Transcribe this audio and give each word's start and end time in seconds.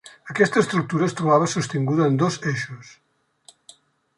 Aquesta 0.33 0.61
estructura 0.61 1.09
es 1.09 1.13
trobava 1.19 1.49
sostinguda 1.51 2.07
en 2.13 2.17
dos 2.25 2.41
eixos. 2.53 2.91